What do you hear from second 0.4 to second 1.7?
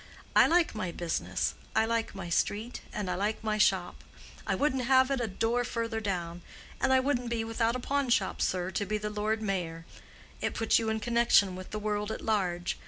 like my business,